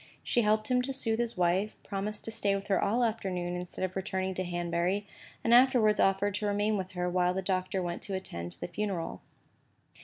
She 0.23 0.41
helped 0.41 0.71
him 0.71 0.81
to 0.81 0.93
soothe 0.93 1.19
his 1.19 1.37
wife, 1.37 1.77
promised 1.83 2.25
to 2.25 2.31
stay 2.31 2.55
with 2.55 2.69
her 2.69 2.83
all 2.83 3.01
the 3.01 3.05
afternoon 3.05 3.55
instead 3.55 3.85
of 3.85 3.95
returning 3.95 4.33
to 4.33 4.43
Hanbury, 4.43 5.05
and 5.43 5.53
afterwards 5.53 5.99
offered 5.99 6.33
to 6.37 6.47
remain 6.47 6.75
with 6.75 6.93
her 6.93 7.07
while 7.07 7.35
the 7.35 7.43
Doctor 7.43 7.83
went 7.83 8.01
to 8.01 8.15
attend 8.15 8.53
the 8.53 8.67
funeral. 8.67 9.21